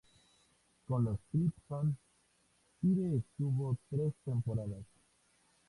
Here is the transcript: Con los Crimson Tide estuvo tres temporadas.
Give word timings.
Con 0.87 1.03
los 1.03 1.19
Crimson 1.29 1.95
Tide 2.81 3.17
estuvo 3.17 3.77
tres 3.91 4.11
temporadas. 4.25 4.83